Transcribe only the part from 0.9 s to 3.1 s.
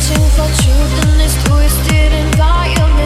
in this twisted environment